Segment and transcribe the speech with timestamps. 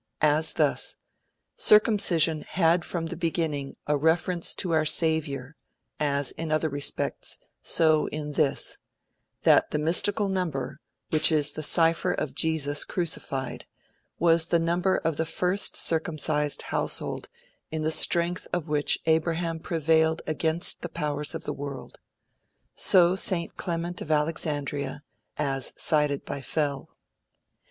[0.23, 0.95] As thus:
[1.55, 5.55] circumcision had from the beginning, a reference to our SAVIOUR,
[5.99, 8.79] as in other respects, so in this;
[9.43, 10.79] that the mystical number,
[11.11, 13.67] which is the cipher of Jesus crucified,
[14.17, 17.29] was the number of the first circumcised household
[17.69, 21.99] in the strength of which Abraham prevailed against the powers of the world.
[22.73, 23.55] So St.
[23.55, 25.03] Clement of Alexandria,
[25.37, 26.89] as cited by Fell.'